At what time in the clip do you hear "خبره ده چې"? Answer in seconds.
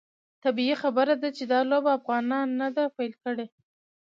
0.83-1.43